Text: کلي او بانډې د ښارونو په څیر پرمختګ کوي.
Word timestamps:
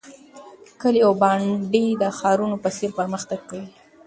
کلي 0.81 1.01
او 1.07 1.13
بانډې 1.21 1.85
د 2.01 2.03
ښارونو 2.17 2.55
په 2.63 2.69
څیر 2.77 2.91
پرمختګ 2.99 3.39
کوي. 3.49 3.67